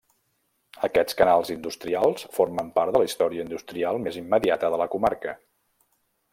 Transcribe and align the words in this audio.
Aquests 0.87 1.17
canals 1.19 1.51
industrials 1.55 2.25
formen 2.39 2.73
part 2.79 2.95
de 2.97 3.03
la 3.03 3.09
història 3.11 3.47
industrial 3.49 4.03
més 4.07 4.21
immediata 4.25 4.73
de 4.77 4.81
la 4.85 4.91
comarca. 4.97 5.39